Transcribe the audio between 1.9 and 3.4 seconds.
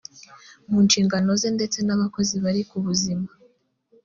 abakozi bari kubuzima